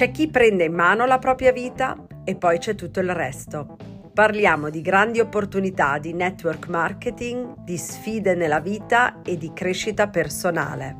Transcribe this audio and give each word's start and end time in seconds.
C'è 0.00 0.12
chi 0.12 0.30
prende 0.30 0.64
in 0.64 0.72
mano 0.72 1.04
la 1.04 1.18
propria 1.18 1.52
vita 1.52 1.94
e 2.24 2.34
poi 2.34 2.56
c'è 2.56 2.74
tutto 2.74 3.00
il 3.00 3.14
resto. 3.14 3.76
Parliamo 4.14 4.70
di 4.70 4.80
grandi 4.80 5.20
opportunità 5.20 5.98
di 5.98 6.14
network 6.14 6.68
marketing, 6.68 7.58
di 7.64 7.76
sfide 7.76 8.34
nella 8.34 8.60
vita 8.60 9.20
e 9.20 9.36
di 9.36 9.52
crescita 9.52 10.08
personale. 10.08 10.96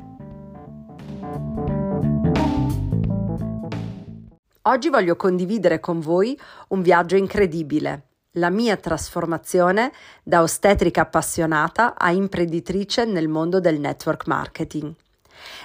Oggi 4.61 4.89
voglio 4.89 5.15
condividere 5.15 5.79
con 5.79 5.99
voi 5.99 6.39
un 6.67 6.83
viaggio 6.83 7.15
incredibile, 7.15 8.03
la 8.33 8.51
mia 8.51 8.77
trasformazione 8.77 9.91
da 10.21 10.43
ostetrica 10.43 11.01
appassionata 11.01 11.95
a 11.97 12.11
imprenditrice 12.11 13.05
nel 13.05 13.29
mondo 13.29 13.59
del 13.59 13.79
network 13.79 14.27
marketing. 14.27 14.93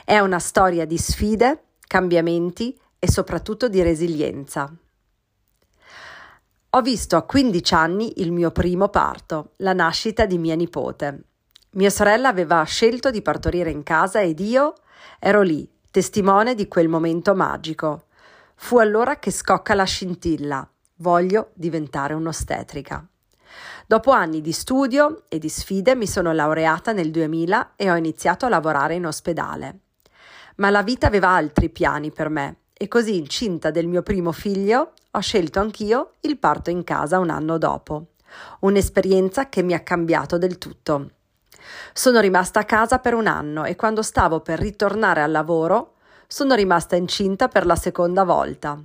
È 0.06 0.18
una 0.20 0.38
storia 0.38 0.86
di 0.86 0.96
sfide, 0.96 1.64
cambiamenti 1.86 2.74
e 3.06 3.10
soprattutto 3.10 3.68
di 3.68 3.82
resilienza. 3.82 4.68
Ho 6.70 6.82
visto 6.82 7.16
a 7.16 7.22
15 7.22 7.74
anni 7.74 8.20
il 8.20 8.32
mio 8.32 8.50
primo 8.50 8.88
parto, 8.88 9.52
la 9.58 9.72
nascita 9.72 10.26
di 10.26 10.38
mia 10.38 10.56
nipote. 10.56 11.22
Mia 11.70 11.90
sorella 11.90 12.28
aveva 12.28 12.64
scelto 12.64 13.12
di 13.12 13.22
partorire 13.22 13.70
in 13.70 13.84
casa 13.84 14.20
ed 14.20 14.40
io 14.40 14.74
ero 15.20 15.42
lì, 15.42 15.70
testimone 15.88 16.56
di 16.56 16.66
quel 16.66 16.88
momento 16.88 17.34
magico. 17.36 18.06
Fu 18.56 18.78
allora 18.78 19.20
che 19.20 19.30
scocca 19.30 19.74
la 19.74 19.84
scintilla. 19.84 20.68
Voglio 20.96 21.50
diventare 21.54 22.12
un'ostetrica. 22.12 23.06
Dopo 23.86 24.10
anni 24.10 24.40
di 24.40 24.52
studio 24.52 25.22
e 25.28 25.38
di 25.38 25.48
sfide 25.48 25.94
mi 25.94 26.08
sono 26.08 26.32
laureata 26.32 26.90
nel 26.90 27.12
2000 27.12 27.74
e 27.76 27.88
ho 27.88 27.94
iniziato 27.94 28.46
a 28.46 28.48
lavorare 28.48 28.96
in 28.96 29.06
ospedale. 29.06 29.78
Ma 30.56 30.70
la 30.70 30.82
vita 30.82 31.06
aveva 31.06 31.28
altri 31.28 31.70
piani 31.70 32.10
per 32.10 32.30
me 32.30 32.56
e 32.78 32.88
così 32.88 33.16
incinta 33.16 33.70
del 33.70 33.86
mio 33.86 34.02
primo 34.02 34.32
figlio 34.32 34.92
ho 35.10 35.20
scelto 35.20 35.60
anch'io 35.60 36.12
il 36.20 36.36
parto 36.36 36.68
in 36.68 36.84
casa 36.84 37.18
un 37.18 37.30
anno 37.30 37.56
dopo. 37.56 38.08
Un'esperienza 38.60 39.48
che 39.48 39.62
mi 39.62 39.72
ha 39.72 39.80
cambiato 39.80 40.36
del 40.36 40.58
tutto. 40.58 41.10
Sono 41.94 42.20
rimasta 42.20 42.60
a 42.60 42.64
casa 42.64 42.98
per 42.98 43.14
un 43.14 43.26
anno 43.26 43.64
e 43.64 43.76
quando 43.76 44.02
stavo 44.02 44.40
per 44.40 44.58
ritornare 44.58 45.22
al 45.22 45.30
lavoro 45.30 45.94
sono 46.26 46.54
rimasta 46.54 46.96
incinta 46.96 47.48
per 47.48 47.64
la 47.64 47.76
seconda 47.76 48.24
volta. 48.24 48.78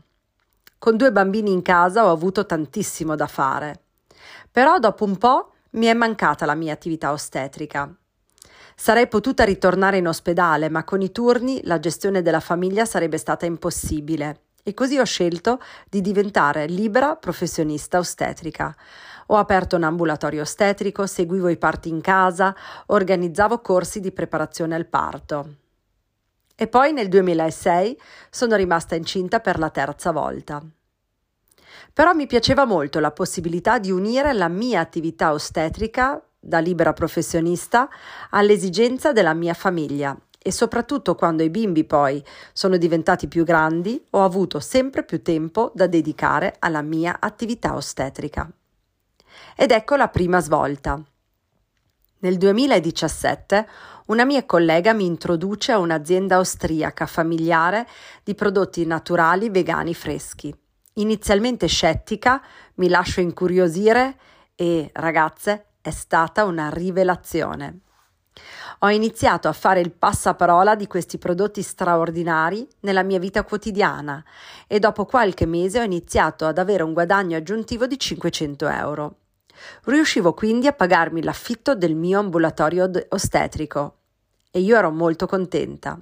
Con 0.77 0.95
due 0.95 1.11
bambini 1.11 1.51
in 1.51 1.61
casa 1.61 2.05
ho 2.05 2.11
avuto 2.11 2.45
tantissimo 2.45 3.15
da 3.15 3.27
fare. 3.27 3.81
Però 4.49 4.79
dopo 4.79 5.03
un 5.03 5.17
po' 5.17 5.51
mi 5.71 5.87
è 5.87 5.93
mancata 5.93 6.45
la 6.45 6.55
mia 6.55 6.73
attività 6.73 7.11
ostetrica. 7.11 7.93
Sarei 8.75 9.07
potuta 9.07 9.43
ritornare 9.43 9.97
in 9.97 10.07
ospedale, 10.07 10.69
ma 10.69 10.83
con 10.83 11.01
i 11.01 11.11
turni 11.11 11.61
la 11.63 11.79
gestione 11.79 12.21
della 12.21 12.39
famiglia 12.39 12.85
sarebbe 12.85 13.17
stata 13.17 13.45
impossibile 13.45 14.41
e 14.63 14.73
così 14.73 14.97
ho 14.97 15.05
scelto 15.05 15.59
di 15.89 16.01
diventare 16.01 16.67
libera 16.67 17.15
professionista 17.15 17.97
ostetrica. 17.97 18.75
Ho 19.27 19.37
aperto 19.37 19.75
un 19.75 19.83
ambulatorio 19.83 20.41
ostetrico, 20.41 21.05
seguivo 21.05 21.47
i 21.47 21.57
parti 21.57 21.89
in 21.89 22.01
casa, 22.01 22.55
organizzavo 22.87 23.59
corsi 23.59 23.99
di 23.99 24.11
preparazione 24.11 24.75
al 24.75 24.85
parto. 24.85 25.55
E 26.55 26.67
poi 26.67 26.91
nel 26.93 27.07
2006 27.07 27.99
sono 28.29 28.55
rimasta 28.55 28.95
incinta 28.95 29.39
per 29.39 29.57
la 29.57 29.69
terza 29.69 30.11
volta. 30.11 30.61
Però 31.93 32.13
mi 32.13 32.27
piaceva 32.27 32.65
molto 32.65 32.99
la 32.99 33.11
possibilità 33.11 33.79
di 33.79 33.89
unire 33.89 34.33
la 34.33 34.47
mia 34.47 34.79
attività 34.79 35.31
ostetrica 35.31 36.21
da 36.43 36.57
libera 36.57 36.91
professionista 36.91 37.87
all'esigenza 38.31 39.11
della 39.11 39.35
mia 39.35 39.53
famiglia 39.53 40.17
e 40.43 40.51
soprattutto 40.51 41.13
quando 41.13 41.43
i 41.43 41.51
bimbi 41.51 41.83
poi 41.83 42.23
sono 42.51 42.77
diventati 42.77 43.27
più 43.27 43.43
grandi 43.43 44.03
ho 44.09 44.23
avuto 44.23 44.59
sempre 44.59 45.03
più 45.03 45.21
tempo 45.21 45.71
da 45.75 45.85
dedicare 45.85 46.55
alla 46.57 46.81
mia 46.81 47.17
attività 47.19 47.75
ostetrica. 47.75 48.51
Ed 49.55 49.69
ecco 49.69 49.95
la 49.95 50.07
prima 50.07 50.39
svolta. 50.39 50.99
Nel 52.21 52.37
2017 52.37 53.67
una 54.07 54.25
mia 54.25 54.43
collega 54.45 54.93
mi 54.93 55.05
introduce 55.05 55.71
a 55.71 55.77
un'azienda 55.77 56.35
austriaca 56.37 57.05
familiare 57.05 57.87
di 58.23 58.33
prodotti 58.33 58.83
naturali 58.85 59.49
vegani 59.49 59.93
freschi. 59.93 60.53
Inizialmente 60.95 61.67
scettica, 61.67 62.41
mi 62.75 62.89
lascio 62.89 63.21
incuriosire 63.21 64.17
e, 64.55 64.89
ragazze, 64.93 65.70
è 65.81 65.89
stata 65.89 66.43
una 66.45 66.69
rivelazione. 66.69 67.79
Ho 68.79 68.89
iniziato 68.89 69.47
a 69.47 69.53
fare 69.53 69.81
il 69.81 69.91
passaparola 69.91 70.75
di 70.75 70.87
questi 70.87 71.17
prodotti 71.17 71.61
straordinari 71.61 72.67
nella 72.81 73.03
mia 73.03 73.19
vita 73.19 73.43
quotidiana 73.43 74.23
e 74.67 74.79
dopo 74.79 75.05
qualche 75.05 75.45
mese 75.45 75.79
ho 75.79 75.83
iniziato 75.83 76.45
ad 76.45 76.57
avere 76.57 76.83
un 76.83 76.93
guadagno 76.93 77.37
aggiuntivo 77.37 77.85
di 77.87 77.99
500 77.99 78.67
euro. 78.67 79.15
Riuscivo 79.83 80.33
quindi 80.33 80.67
a 80.67 80.73
pagarmi 80.73 81.21
l'affitto 81.21 81.75
del 81.75 81.95
mio 81.95 82.19
ambulatorio 82.19 82.89
ostetrico 83.09 83.97
e 84.49 84.59
io 84.59 84.77
ero 84.77 84.91
molto 84.91 85.27
contenta. 85.27 85.99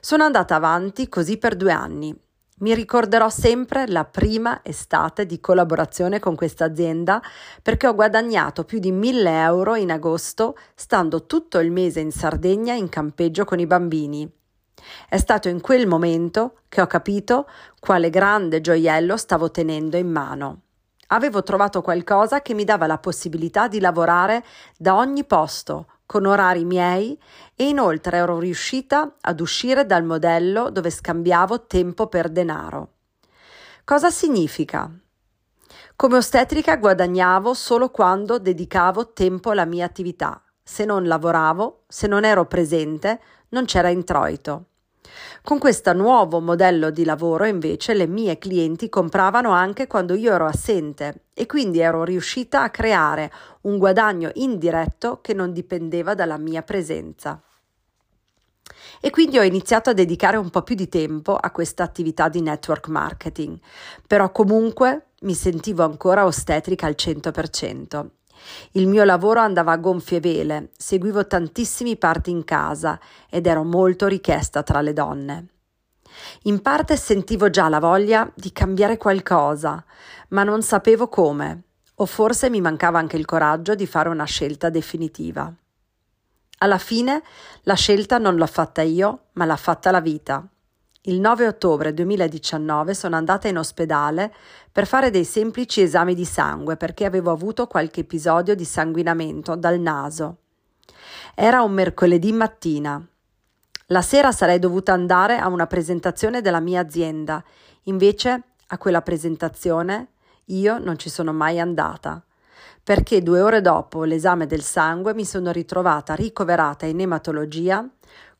Sono 0.00 0.24
andata 0.24 0.54
avanti 0.54 1.08
così 1.08 1.36
per 1.36 1.56
due 1.56 1.72
anni 1.72 2.18
mi 2.62 2.74
ricorderò 2.74 3.28
sempre 3.28 3.86
la 3.88 4.04
prima 4.04 4.60
estate 4.62 5.26
di 5.26 5.40
collaborazione 5.40 6.18
con 6.18 6.34
questa 6.34 6.64
azienda 6.64 7.20
perché 7.60 7.86
ho 7.86 7.94
guadagnato 7.94 8.64
più 8.64 8.78
di 8.78 8.92
1000 8.92 9.42
euro 9.42 9.74
in 9.74 9.90
agosto 9.90 10.56
stando 10.74 11.26
tutto 11.26 11.58
il 11.58 11.70
mese 11.70 12.00
in 12.00 12.12
Sardegna 12.12 12.74
in 12.74 12.88
campeggio 12.88 13.44
con 13.44 13.58
i 13.58 13.66
bambini. 13.66 14.30
È 15.08 15.16
stato 15.16 15.48
in 15.48 15.60
quel 15.60 15.86
momento 15.86 16.60
che 16.68 16.80
ho 16.80 16.86
capito 16.86 17.48
quale 17.78 18.10
grande 18.10 18.60
gioiello 18.60 19.16
stavo 19.16 19.50
tenendo 19.50 19.96
in 19.96 20.10
mano. 20.10 20.60
Avevo 21.08 21.42
trovato 21.42 21.82
qualcosa 21.82 22.42
che 22.42 22.54
mi 22.54 22.64
dava 22.64 22.86
la 22.86 22.98
possibilità 22.98 23.68
di 23.68 23.80
lavorare 23.80 24.44
da 24.78 24.96
ogni 24.96 25.24
posto, 25.24 25.86
con 26.12 26.26
orari 26.26 26.66
miei 26.66 27.18
e 27.56 27.68
inoltre 27.68 28.18
ero 28.18 28.38
riuscita 28.38 29.14
ad 29.18 29.40
uscire 29.40 29.86
dal 29.86 30.04
modello 30.04 30.68
dove 30.68 30.90
scambiavo 30.90 31.64
tempo 31.64 32.06
per 32.06 32.28
denaro. 32.28 32.90
Cosa 33.82 34.10
significa? 34.10 34.90
Come 35.96 36.16
ostetrica 36.18 36.76
guadagnavo 36.76 37.54
solo 37.54 37.88
quando 37.88 38.38
dedicavo 38.38 39.14
tempo 39.14 39.52
alla 39.52 39.64
mia 39.64 39.86
attività. 39.86 40.42
Se 40.62 40.84
non 40.84 41.06
lavoravo, 41.06 41.84
se 41.88 42.06
non 42.06 42.26
ero 42.26 42.44
presente, 42.44 43.18
non 43.48 43.64
c'era 43.64 43.88
introito. 43.88 44.66
Con 45.42 45.58
questo 45.58 45.92
nuovo 45.92 46.40
modello 46.40 46.90
di 46.90 47.04
lavoro 47.04 47.44
invece 47.44 47.94
le 47.94 48.06
mie 48.06 48.38
clienti 48.38 48.88
compravano 48.88 49.50
anche 49.50 49.86
quando 49.86 50.14
io 50.14 50.32
ero 50.32 50.46
assente 50.46 51.24
e 51.34 51.46
quindi 51.46 51.80
ero 51.80 52.04
riuscita 52.04 52.62
a 52.62 52.70
creare 52.70 53.32
un 53.62 53.78
guadagno 53.78 54.30
indiretto 54.34 55.20
che 55.20 55.34
non 55.34 55.52
dipendeva 55.52 56.14
dalla 56.14 56.38
mia 56.38 56.62
presenza. 56.62 57.42
E 59.00 59.10
quindi 59.10 59.38
ho 59.38 59.42
iniziato 59.42 59.90
a 59.90 59.94
dedicare 59.94 60.36
un 60.36 60.50
po' 60.50 60.62
più 60.62 60.76
di 60.76 60.88
tempo 60.88 61.34
a 61.34 61.50
questa 61.50 61.82
attività 61.82 62.28
di 62.28 62.40
network 62.40 62.86
marketing, 62.86 63.58
però 64.06 64.30
comunque 64.30 65.08
mi 65.22 65.34
sentivo 65.34 65.82
ancora 65.82 66.24
ostetrica 66.24 66.86
al 66.86 66.94
100%. 66.96 68.06
Il 68.72 68.86
mio 68.86 69.04
lavoro 69.04 69.40
andava 69.40 69.72
a 69.72 69.76
gonfie 69.76 70.20
vele, 70.20 70.70
seguivo 70.76 71.26
tantissimi 71.26 71.96
parti 71.96 72.30
in 72.30 72.44
casa 72.44 72.98
ed 73.28 73.46
ero 73.46 73.64
molto 73.64 74.06
richiesta 74.06 74.62
tra 74.62 74.80
le 74.80 74.92
donne. 74.92 75.46
In 76.42 76.60
parte 76.60 76.96
sentivo 76.96 77.50
già 77.50 77.68
la 77.68 77.80
voglia 77.80 78.30
di 78.34 78.52
cambiare 78.52 78.96
qualcosa, 78.96 79.84
ma 80.28 80.44
non 80.44 80.62
sapevo 80.62 81.08
come, 81.08 81.62
o 81.96 82.06
forse 82.06 82.50
mi 82.50 82.60
mancava 82.60 82.98
anche 82.98 83.16
il 83.16 83.24
coraggio 83.24 83.74
di 83.74 83.86
fare 83.86 84.08
una 84.08 84.24
scelta 84.24 84.70
definitiva. 84.70 85.52
Alla 86.58 86.78
fine 86.78 87.22
la 87.62 87.74
scelta 87.74 88.18
non 88.18 88.36
l'ho 88.36 88.46
fatta 88.46 88.82
io, 88.82 89.26
ma 89.32 89.44
l'ha 89.44 89.56
fatta 89.56 89.90
la 89.90 90.00
vita. 90.00 90.46
Il 91.06 91.18
9 91.18 91.48
ottobre 91.48 91.92
2019 91.92 92.94
sono 92.94 93.16
andata 93.16 93.48
in 93.48 93.58
ospedale 93.58 94.32
per 94.70 94.86
fare 94.86 95.10
dei 95.10 95.24
semplici 95.24 95.80
esami 95.80 96.14
di 96.14 96.24
sangue 96.24 96.76
perché 96.76 97.04
avevo 97.04 97.32
avuto 97.32 97.66
qualche 97.66 98.02
episodio 98.02 98.54
di 98.54 98.64
sanguinamento 98.64 99.56
dal 99.56 99.80
naso. 99.80 100.36
Era 101.34 101.62
un 101.62 101.72
mercoledì 101.72 102.30
mattina. 102.30 103.04
La 103.86 104.00
sera 104.00 104.30
sarei 104.30 104.60
dovuta 104.60 104.92
andare 104.92 105.38
a 105.38 105.48
una 105.48 105.66
presentazione 105.66 106.40
della 106.40 106.60
mia 106.60 106.80
azienda, 106.80 107.42
invece 107.84 108.42
a 108.68 108.78
quella 108.78 109.02
presentazione 109.02 110.10
io 110.46 110.78
non 110.78 110.98
ci 110.98 111.10
sono 111.10 111.32
mai 111.32 111.58
andata 111.58 112.22
perché 112.84 113.22
due 113.22 113.40
ore 113.40 113.60
dopo 113.60 114.04
l'esame 114.04 114.46
del 114.46 114.62
sangue 114.62 115.14
mi 115.14 115.24
sono 115.24 115.52
ritrovata 115.52 116.14
ricoverata 116.14 116.86
in 116.86 117.00
ematologia 117.00 117.88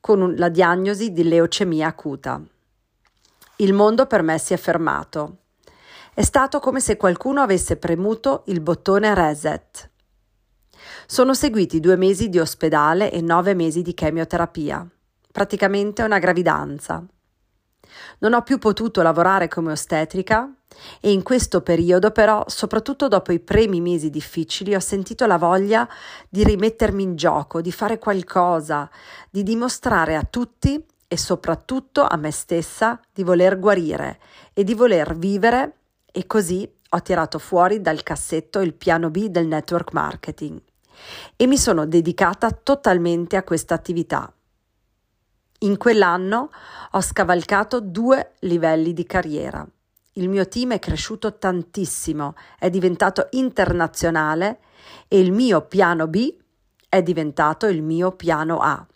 con 0.00 0.34
la 0.36 0.48
diagnosi 0.48 1.12
di 1.12 1.22
leucemia 1.22 1.86
acuta. 1.86 2.42
Il 3.56 3.74
mondo 3.74 4.06
per 4.06 4.22
me 4.22 4.38
si 4.38 4.54
è 4.54 4.56
fermato. 4.56 5.36
È 6.14 6.22
stato 6.22 6.58
come 6.58 6.80
se 6.80 6.96
qualcuno 6.96 7.42
avesse 7.42 7.76
premuto 7.76 8.44
il 8.46 8.60
bottone 8.60 9.14
reset. 9.14 9.90
Sono 11.06 11.34
seguiti 11.34 11.78
due 11.78 11.96
mesi 11.96 12.28
di 12.28 12.38
ospedale 12.38 13.12
e 13.12 13.20
nove 13.20 13.54
mesi 13.54 13.82
di 13.82 13.92
chemioterapia, 13.92 14.88
praticamente 15.30 16.02
una 16.02 16.18
gravidanza. 16.18 17.04
Non 18.20 18.32
ho 18.32 18.42
più 18.42 18.58
potuto 18.58 19.02
lavorare 19.02 19.48
come 19.48 19.72
ostetrica 19.72 20.50
e 21.00 21.12
in 21.12 21.22
questo 21.22 21.60
periodo 21.60 22.10
però, 22.10 22.44
soprattutto 22.46 23.06
dopo 23.06 23.32
i 23.32 23.40
primi 23.40 23.82
mesi 23.82 24.08
difficili, 24.08 24.74
ho 24.74 24.80
sentito 24.80 25.26
la 25.26 25.36
voglia 25.36 25.86
di 26.28 26.42
rimettermi 26.42 27.02
in 27.02 27.16
gioco, 27.16 27.60
di 27.60 27.70
fare 27.70 27.98
qualcosa, 27.98 28.90
di 29.30 29.42
dimostrare 29.42 30.16
a 30.16 30.24
tutti 30.24 30.82
e 31.12 31.18
soprattutto 31.18 32.06
a 32.06 32.16
me 32.16 32.30
stessa 32.30 32.98
di 33.12 33.22
voler 33.22 33.58
guarire 33.58 34.18
e 34.54 34.64
di 34.64 34.72
voler 34.72 35.14
vivere 35.14 35.80
e 36.10 36.26
così 36.26 36.66
ho 36.88 37.02
tirato 37.02 37.38
fuori 37.38 37.82
dal 37.82 38.02
cassetto 38.02 38.60
il 38.60 38.72
piano 38.72 39.10
B 39.10 39.26
del 39.26 39.46
network 39.46 39.92
marketing 39.92 40.58
e 41.36 41.46
mi 41.46 41.58
sono 41.58 41.84
dedicata 41.84 42.50
totalmente 42.50 43.36
a 43.36 43.42
questa 43.42 43.74
attività. 43.74 44.32
In 45.58 45.76
quell'anno 45.76 46.50
ho 46.92 47.00
scavalcato 47.02 47.82
due 47.82 48.32
livelli 48.38 48.94
di 48.94 49.04
carriera. 49.04 49.68
Il 50.14 50.30
mio 50.30 50.48
team 50.48 50.72
è 50.72 50.78
cresciuto 50.78 51.36
tantissimo, 51.36 52.36
è 52.58 52.70
diventato 52.70 53.26
internazionale 53.32 54.60
e 55.08 55.20
il 55.20 55.30
mio 55.30 55.60
piano 55.60 56.08
B 56.08 56.34
è 56.88 57.02
diventato 57.02 57.66
il 57.66 57.82
mio 57.82 58.12
piano 58.12 58.60
A. 58.60 58.86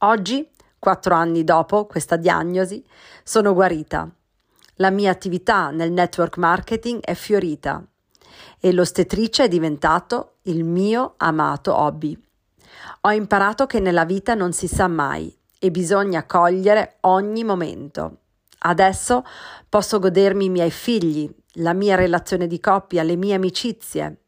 Oggi, 0.00 0.46
quattro 0.78 1.14
anni 1.14 1.44
dopo 1.44 1.86
questa 1.86 2.16
diagnosi, 2.16 2.84
sono 3.22 3.52
guarita. 3.54 4.08
La 4.76 4.90
mia 4.90 5.10
attività 5.10 5.70
nel 5.70 5.90
network 5.90 6.36
marketing 6.36 7.00
è 7.00 7.14
fiorita 7.14 7.82
e 8.60 8.72
l'ostetrice 8.72 9.44
è 9.44 9.48
diventato 9.48 10.34
il 10.42 10.64
mio 10.64 11.14
amato 11.16 11.74
hobby. 11.74 12.18
Ho 13.02 13.10
imparato 13.10 13.66
che 13.66 13.80
nella 13.80 14.04
vita 14.04 14.34
non 14.34 14.52
si 14.52 14.68
sa 14.68 14.86
mai 14.86 15.34
e 15.58 15.70
bisogna 15.70 16.26
cogliere 16.26 16.96
ogni 17.00 17.42
momento. 17.42 18.18
Adesso 18.58 19.24
posso 19.68 19.98
godermi 19.98 20.46
i 20.46 20.50
miei 20.50 20.70
figli, 20.70 21.32
la 21.54 21.72
mia 21.72 21.94
relazione 21.94 22.46
di 22.46 22.60
coppia, 22.60 23.02
le 23.02 23.16
mie 23.16 23.34
amicizie. 23.34 24.20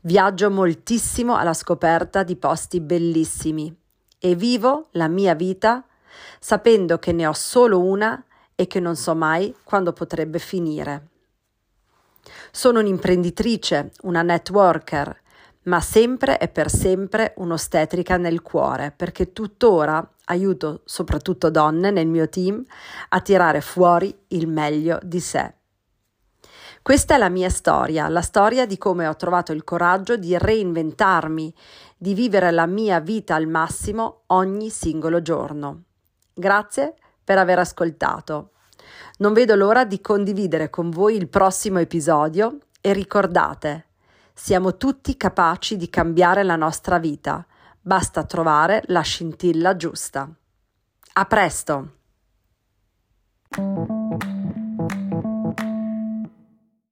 Viaggio 0.00 0.50
moltissimo 0.50 1.36
alla 1.36 1.54
scoperta 1.54 2.22
di 2.22 2.36
posti 2.36 2.80
bellissimi 2.80 3.77
e 4.18 4.34
vivo 4.34 4.88
la 4.92 5.08
mia 5.08 5.34
vita 5.34 5.84
sapendo 6.40 6.98
che 6.98 7.12
ne 7.12 7.26
ho 7.26 7.32
solo 7.32 7.80
una 7.80 8.22
e 8.54 8.66
che 8.66 8.80
non 8.80 8.96
so 8.96 9.14
mai 9.14 9.54
quando 9.62 9.92
potrebbe 9.92 10.38
finire. 10.38 11.06
Sono 12.50 12.80
un'imprenditrice, 12.80 13.92
una 14.02 14.22
networker, 14.22 15.20
ma 15.64 15.80
sempre 15.80 16.38
e 16.38 16.48
per 16.48 16.70
sempre 16.70 17.34
un'ostetrica 17.36 18.16
nel 18.16 18.42
cuore, 18.42 18.92
perché 18.94 19.32
tuttora 19.32 20.06
aiuto 20.24 20.82
soprattutto 20.84 21.50
donne 21.50 21.90
nel 21.90 22.06
mio 22.06 22.28
team 22.28 22.64
a 23.10 23.20
tirare 23.20 23.60
fuori 23.60 24.16
il 24.28 24.48
meglio 24.48 24.98
di 25.02 25.20
sé. 25.20 25.57
Questa 26.88 27.16
è 27.16 27.18
la 27.18 27.28
mia 27.28 27.50
storia, 27.50 28.08
la 28.08 28.22
storia 28.22 28.64
di 28.64 28.78
come 28.78 29.06
ho 29.06 29.14
trovato 29.14 29.52
il 29.52 29.62
coraggio 29.62 30.16
di 30.16 30.38
reinventarmi, 30.38 31.54
di 31.98 32.14
vivere 32.14 32.50
la 32.50 32.64
mia 32.64 32.98
vita 32.98 33.34
al 33.34 33.46
massimo 33.46 34.22
ogni 34.28 34.70
singolo 34.70 35.20
giorno. 35.20 35.82
Grazie 36.32 36.94
per 37.22 37.36
aver 37.36 37.58
ascoltato. 37.58 38.52
Non 39.18 39.34
vedo 39.34 39.54
l'ora 39.54 39.84
di 39.84 40.00
condividere 40.00 40.70
con 40.70 40.88
voi 40.88 41.14
il 41.14 41.28
prossimo 41.28 41.78
episodio 41.78 42.56
e 42.80 42.94
ricordate, 42.94 43.88
siamo 44.32 44.78
tutti 44.78 45.14
capaci 45.18 45.76
di 45.76 45.90
cambiare 45.90 46.42
la 46.42 46.56
nostra 46.56 46.98
vita, 46.98 47.44
basta 47.78 48.24
trovare 48.24 48.82
la 48.86 49.02
scintilla 49.02 49.76
giusta. 49.76 50.26
A 51.12 51.24
presto! 51.26 51.96